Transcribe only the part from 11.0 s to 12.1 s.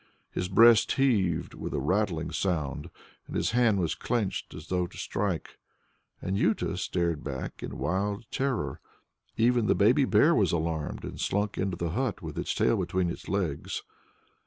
and slunk into the